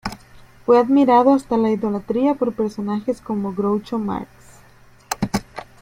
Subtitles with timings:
[0.65, 4.31] Fue admirado hasta la idolatría por personajes como Groucho Marx.